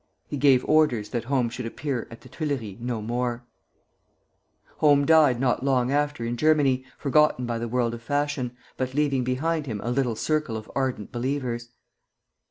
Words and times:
He 0.27 0.35
gave 0.35 0.65
orders 0.65 1.09
that 1.09 1.25
Home 1.25 1.47
should 1.47 1.67
appear 1.67 2.07
at 2.09 2.21
the 2.21 2.27
Tuileries 2.29 2.77
no 2.79 3.03
more. 3.03 3.45
[Footnote 4.79 4.79
1: 4.79 4.79
Pierre 4.79 4.79
de 4.79 4.81
Lana.] 4.81 4.81
Home 4.95 5.05
died 5.05 5.39
not 5.39 5.63
long 5.63 5.91
after 5.91 6.25
in 6.25 6.37
Germany, 6.37 6.83
forgotten 6.97 7.45
by 7.45 7.59
the 7.59 7.67
world 7.67 7.93
of 7.93 8.01
fashion, 8.01 8.57
but 8.77 8.95
leaving 8.95 9.23
behind 9.23 9.67
him 9.67 9.79
a 9.83 9.91
little 9.91 10.15
circle 10.15 10.57
of 10.57 10.71
ardent 10.73 11.11
believers. 11.11 11.69